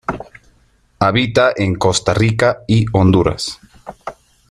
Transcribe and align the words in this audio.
Habita 0.97 1.53
en 1.55 1.75
Costa 1.75 2.15
Rica 2.15 2.63
y 2.67 2.85
Honduras. 2.91 3.59